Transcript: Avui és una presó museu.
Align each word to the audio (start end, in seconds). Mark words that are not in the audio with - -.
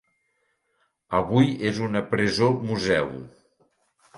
Avui 1.17 1.53
és 1.73 1.83
una 1.89 2.03
presó 2.15 2.49
museu. 2.71 3.15